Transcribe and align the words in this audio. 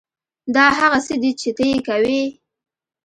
دا 0.55 0.65
هغه 0.79 0.99
څه 1.05 1.15
دي 1.21 1.31
چې 1.41 1.49
ته 1.57 1.63
یې 1.71 1.77
کوې 1.87 2.21